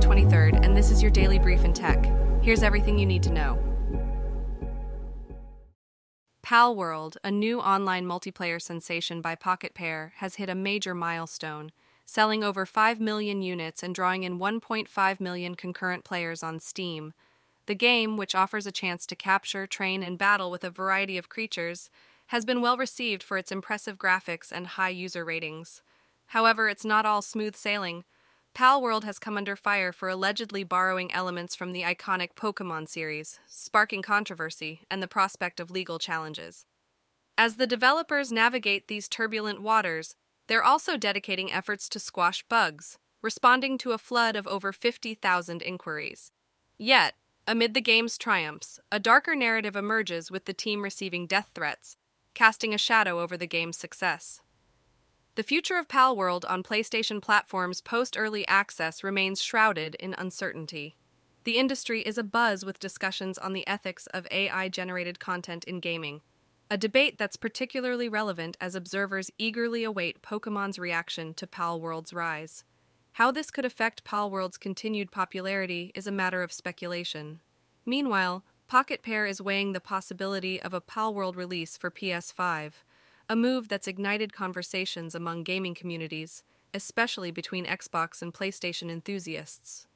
[0.00, 2.04] January 23rd, and this is your daily brief in tech.
[2.42, 3.58] Here's everything you need to know.
[6.44, 11.72] Palworld, a new online multiplayer sensation by Pocketpair, has hit a major milestone,
[12.04, 17.14] selling over 5 million units and drawing in 1.5 million concurrent players on Steam.
[17.64, 21.28] The game, which offers a chance to capture, train, and battle with a variety of
[21.28, 21.90] creatures,
[22.28, 25.80] has been well received for its impressive graphics and high user ratings.
[26.28, 28.04] However, it's not all smooth sailing.
[28.56, 34.00] Palworld has come under fire for allegedly borrowing elements from the iconic Pokemon series, sparking
[34.00, 36.64] controversy and the prospect of legal challenges.
[37.36, 43.76] As the developers navigate these turbulent waters, they're also dedicating efforts to squash bugs, responding
[43.76, 46.32] to a flood of over 50,000 inquiries.
[46.78, 47.12] Yet,
[47.46, 51.98] amid the game's triumphs, a darker narrative emerges with the team receiving death threats,
[52.32, 54.40] casting a shadow over the game's success.
[55.36, 60.96] The future of Palworld on PlayStation platforms post early access remains shrouded in uncertainty.
[61.44, 66.22] The industry is abuzz with discussions on the ethics of AI generated content in gaming,
[66.70, 72.64] a debate that's particularly relevant as observers eagerly await Pokemon's reaction to Palworld's rise.
[73.12, 77.40] How this could affect Palworld's continued popularity is a matter of speculation.
[77.84, 82.72] Meanwhile, Pocketpair is weighing the possibility of a Palworld release for PS5
[83.28, 89.86] a move that's ignited conversations among gaming communities, especially between Xbox and PlayStation enthusiasts.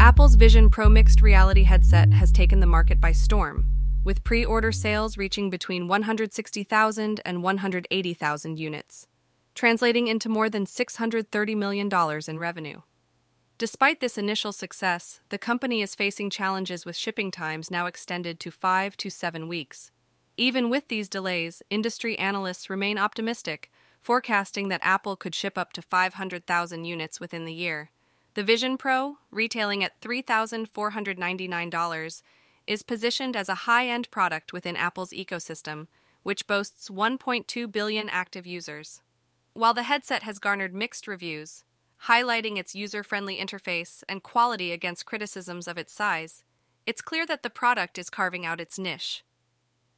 [0.00, 3.68] Apple's Vision Pro mixed reality headset has taken the market by storm,
[4.02, 9.06] with pre order sales reaching between 160,000 and 180,000 units,
[9.54, 11.88] translating into more than $630 million
[12.26, 12.80] in revenue.
[13.62, 18.50] Despite this initial success, the company is facing challenges with shipping times now extended to
[18.50, 19.92] five to seven weeks.
[20.36, 25.80] Even with these delays, industry analysts remain optimistic, forecasting that Apple could ship up to
[25.80, 27.92] 500,000 units within the year.
[28.34, 32.22] The Vision Pro, retailing at $3,499,
[32.66, 35.86] is positioned as a high end product within Apple's ecosystem,
[36.24, 39.02] which boasts 1.2 billion active users.
[39.52, 41.62] While the headset has garnered mixed reviews,
[42.08, 46.42] highlighting its user friendly interface and quality against criticisms of its size,
[46.84, 49.24] it's clear that the product is carving out its niche.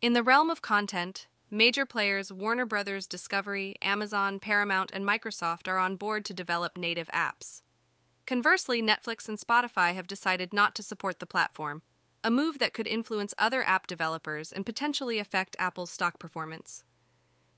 [0.00, 3.06] In the realm of content, major players Warner Bros.
[3.06, 7.62] Discovery, Amazon, Paramount, and Microsoft are on board to develop native apps.
[8.26, 11.82] Conversely, Netflix and Spotify have decided not to support the platform,
[12.22, 16.84] a move that could influence other app developers and potentially affect Apple's stock performance.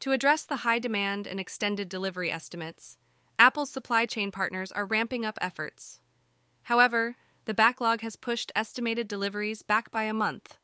[0.00, 2.98] To address the high demand and extended delivery estimates,
[3.38, 6.00] Apple's supply chain partners are ramping up efforts.
[6.64, 10.58] However, the backlog has pushed estimated deliveries back by a month.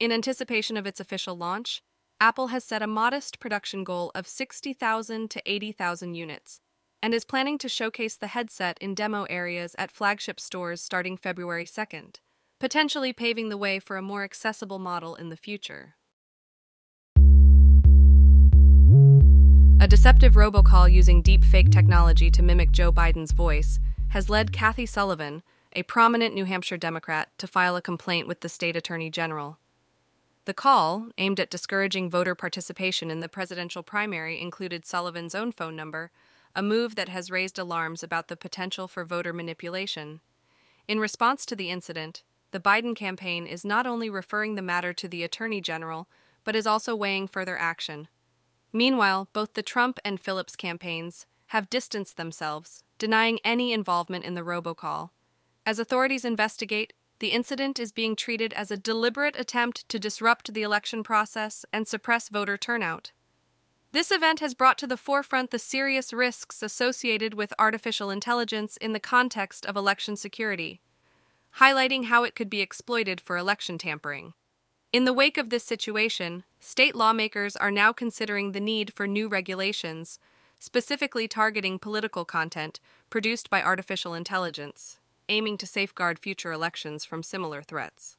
[0.00, 1.82] In anticipation of its official launch,
[2.20, 6.60] Apple has set a modest production goal of 60,000 to 80,000 units
[7.02, 11.66] and is planning to showcase the headset in demo areas at flagship stores starting February
[11.66, 12.16] 2nd,
[12.58, 15.96] potentially paving the way for a more accessible model in the future.
[19.84, 23.78] A deceptive robocall using deepfake technology to mimic Joe Biden's voice
[24.08, 25.42] has led Kathy Sullivan,
[25.74, 29.58] a prominent New Hampshire Democrat, to file a complaint with the state attorney general.
[30.46, 35.76] The call, aimed at discouraging voter participation in the presidential primary, included Sullivan's own phone
[35.76, 36.10] number,
[36.56, 40.20] a move that has raised alarms about the potential for voter manipulation.
[40.88, 45.08] In response to the incident, the Biden campaign is not only referring the matter to
[45.08, 46.08] the attorney general,
[46.42, 48.08] but is also weighing further action.
[48.76, 54.42] Meanwhile, both the Trump and Phillips campaigns have distanced themselves, denying any involvement in the
[54.42, 55.10] robocall.
[55.64, 60.62] As authorities investigate, the incident is being treated as a deliberate attempt to disrupt the
[60.62, 63.12] election process and suppress voter turnout.
[63.92, 68.92] This event has brought to the forefront the serious risks associated with artificial intelligence in
[68.92, 70.80] the context of election security,
[71.60, 74.34] highlighting how it could be exploited for election tampering.
[74.94, 79.26] In the wake of this situation, state lawmakers are now considering the need for new
[79.26, 80.20] regulations,
[80.60, 82.78] specifically targeting political content
[83.10, 88.18] produced by artificial intelligence, aiming to safeguard future elections from similar threats.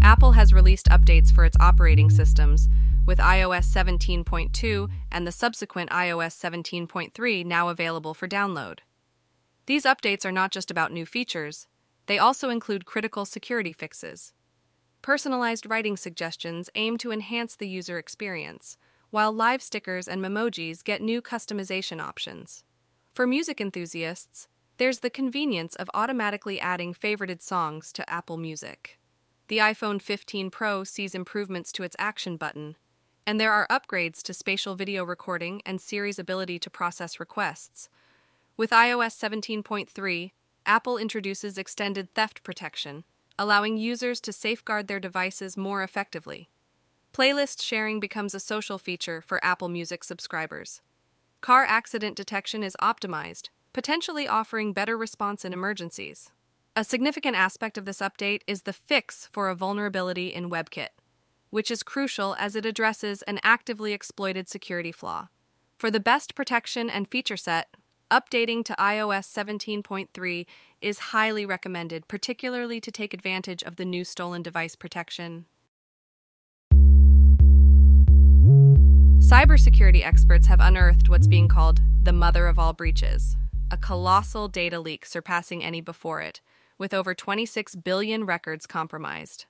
[0.00, 2.68] Apple has released updates for its operating systems,
[3.04, 8.78] with iOS 17.2 and the subsequent iOS 17.3 now available for download.
[9.66, 11.66] These updates are not just about new features,
[12.06, 14.32] they also include critical security fixes.
[15.02, 18.76] Personalized writing suggestions aim to enhance the user experience,
[19.10, 22.64] while live stickers and memojis get new customization options.
[23.14, 28.98] For music enthusiasts, there's the convenience of automatically adding favorited songs to Apple Music.
[29.48, 32.76] The iPhone 15 Pro sees improvements to its action button,
[33.26, 37.88] And there are upgrades to spatial video recording and Siri's ability to process requests.
[38.56, 40.32] With iOS 17.3,
[40.66, 43.04] Apple introduces extended theft protection,
[43.38, 46.48] allowing users to safeguard their devices more effectively.
[47.12, 50.80] Playlist sharing becomes a social feature for Apple Music subscribers.
[51.40, 56.30] Car accident detection is optimized, potentially offering better response in emergencies.
[56.74, 60.88] A significant aspect of this update is the fix for a vulnerability in WebKit,
[61.50, 65.28] which is crucial as it addresses an actively exploited security flaw.
[65.76, 67.76] For the best protection and feature set,
[68.12, 70.46] updating to iOS 17.3
[70.82, 75.46] is highly recommended, particularly to take advantage of the new stolen device protection.
[79.32, 83.34] Cybersecurity experts have unearthed what's being called the mother of all breaches,
[83.70, 86.42] a colossal data leak surpassing any before it,
[86.76, 89.46] with over 26 billion records compromised.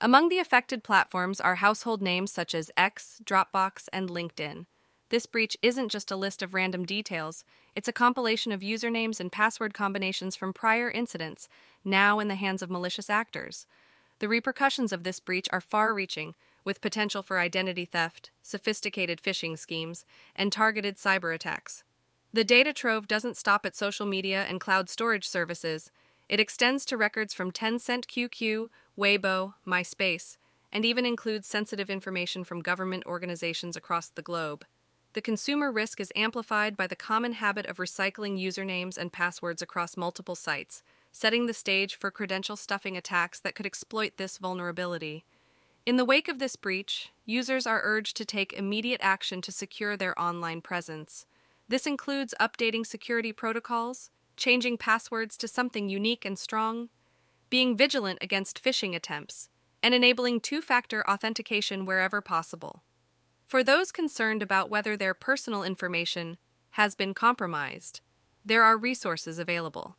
[0.00, 4.66] Among the affected platforms are household names such as X, Dropbox, and LinkedIn.
[5.14, 7.44] This breach isn't just a list of random details,
[7.76, 11.48] it's a compilation of usernames and password combinations from prior incidents,
[11.84, 13.68] now in the hands of malicious actors.
[14.18, 16.34] The repercussions of this breach are far reaching,
[16.64, 21.84] with potential for identity theft, sophisticated phishing schemes, and targeted cyber attacks.
[22.32, 25.92] The data trove doesn't stop at social media and cloud storage services.
[26.28, 28.66] It extends to records from Tencent QQ,
[28.98, 30.38] Weibo, MySpace,
[30.72, 34.64] and even includes sensitive information from government organizations across the globe.
[35.14, 39.96] The consumer risk is amplified by the common habit of recycling usernames and passwords across
[39.96, 40.82] multiple sites,
[41.12, 45.24] setting the stage for credential stuffing attacks that could exploit this vulnerability.
[45.86, 49.96] In the wake of this breach, users are urged to take immediate action to secure
[49.96, 51.26] their online presence.
[51.68, 56.88] This includes updating security protocols, changing passwords to something unique and strong,
[57.50, 59.48] being vigilant against phishing attempts,
[59.80, 62.83] and enabling two factor authentication wherever possible.
[63.46, 66.38] For those concerned about whether their personal information
[66.70, 68.00] has been compromised,
[68.44, 69.96] there are resources available.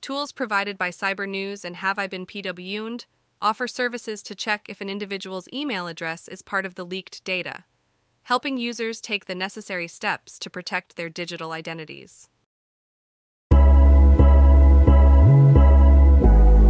[0.00, 3.06] Tools provided by Cybernews and Have I Been Pwned
[3.40, 7.64] offer services to check if an individual's email address is part of the leaked data,
[8.24, 12.28] helping users take the necessary steps to protect their digital identities.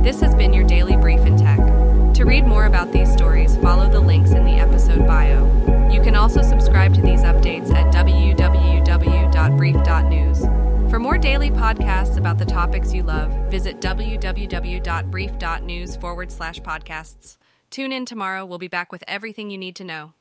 [0.03, 1.59] This has been your daily brief in tech.
[2.15, 5.64] To read more about these stories, follow the links in the episode bio.
[11.65, 17.39] Podcasts about the topics you love, visit www.brief.news forward slash podcasts.
[17.71, 18.45] Tune in tomorrow.
[18.45, 20.13] We'll be back with everything you need to know.